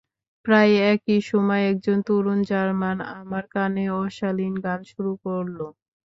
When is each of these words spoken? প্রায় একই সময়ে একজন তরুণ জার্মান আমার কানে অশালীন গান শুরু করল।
প্রায় 0.45 0.73
একই 0.91 1.19
সময়ে 1.29 1.63
একজন 1.71 1.97
তরুণ 2.07 2.39
জার্মান 2.49 2.97
আমার 3.13 3.43
কানে 3.53 3.85
অশালীন 4.01 4.53
গান 4.65 4.79
শুরু 4.91 5.11
করল। 5.25 5.57